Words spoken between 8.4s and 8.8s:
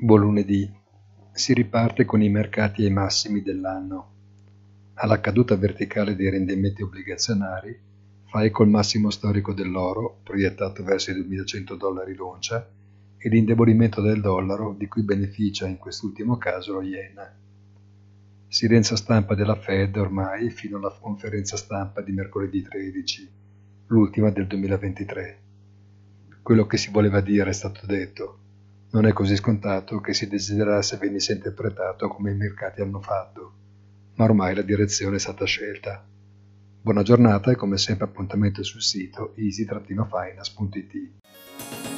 eco il